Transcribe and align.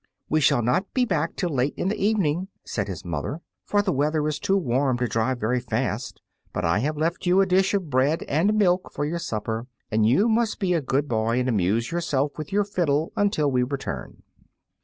"We 0.29 0.41
shall 0.41 0.63
not 0.63 0.91
be 0.95 1.05
back 1.05 1.35
till 1.35 1.51
late 1.51 1.75
in 1.77 1.87
the 1.89 2.03
evening," 2.03 2.47
said 2.65 2.87
his 2.87 3.05
mother, 3.05 3.41
"for 3.63 3.83
the 3.83 3.91
weather 3.91 4.27
is 4.27 4.39
too 4.39 4.57
warm 4.57 4.97
to 4.97 5.07
drive 5.07 5.39
very 5.39 5.59
fast. 5.59 6.23
But 6.51 6.65
I 6.65 6.79
have 6.79 6.97
left 6.97 7.27
you 7.27 7.39
a 7.39 7.45
dish 7.45 7.75
of 7.75 7.91
bread 7.91 8.23
and 8.23 8.55
milk 8.57 8.91
for 8.91 9.05
your 9.05 9.19
supper, 9.19 9.67
and 9.91 10.03
you 10.03 10.27
must 10.27 10.57
be 10.57 10.73
a 10.73 10.81
good 10.81 11.07
boy 11.07 11.39
and 11.39 11.47
amuse 11.47 11.91
yourself 11.91 12.35
with 12.39 12.51
your 12.51 12.63
fiddle 12.63 13.11
until 13.15 13.51
we 13.51 13.61
return." 13.61 14.23